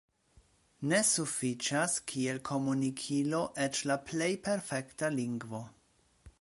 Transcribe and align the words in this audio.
Ne 0.91 1.01
sufiĉas 1.09 1.97
kiel 2.13 2.41
komunikilo 2.49 3.45
eĉ 3.69 3.85
la 3.91 4.01
plej 4.11 4.33
perfekta 4.49 5.15
lingvo. 5.23 5.65